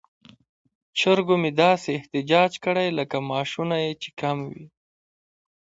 چرګو 0.99 1.35
مې 1.41 1.51
داسې 1.61 1.89
احتجاج 1.97 2.51
کړی 2.65 2.87
لکه 2.99 3.17
معاشونه 3.29 3.75
یې 3.85 3.91
چې 4.01 4.09
کم 4.19 4.37
وي. 4.49 4.65